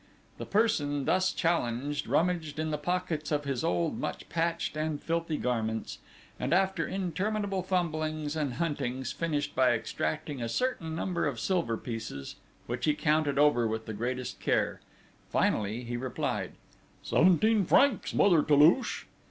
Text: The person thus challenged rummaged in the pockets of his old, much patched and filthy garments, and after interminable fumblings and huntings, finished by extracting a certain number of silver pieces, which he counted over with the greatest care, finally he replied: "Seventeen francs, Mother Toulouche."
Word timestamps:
The 0.39 0.47
person 0.47 1.05
thus 1.05 1.31
challenged 1.31 2.07
rummaged 2.07 2.57
in 2.57 2.71
the 2.71 2.79
pockets 2.79 3.31
of 3.31 3.43
his 3.43 3.63
old, 3.63 3.99
much 3.99 4.27
patched 4.29 4.75
and 4.75 4.99
filthy 4.99 5.37
garments, 5.37 5.99
and 6.39 6.55
after 6.55 6.87
interminable 6.87 7.61
fumblings 7.61 8.35
and 8.35 8.55
huntings, 8.55 9.11
finished 9.11 9.53
by 9.53 9.73
extracting 9.73 10.41
a 10.41 10.49
certain 10.49 10.95
number 10.95 11.27
of 11.27 11.39
silver 11.39 11.77
pieces, 11.77 12.37
which 12.65 12.85
he 12.85 12.95
counted 12.95 13.37
over 13.37 13.67
with 13.67 13.85
the 13.85 13.93
greatest 13.93 14.39
care, 14.39 14.81
finally 15.29 15.83
he 15.83 15.97
replied: 15.97 16.53
"Seventeen 17.03 17.63
francs, 17.63 18.11
Mother 18.11 18.41
Toulouche." 18.41 19.05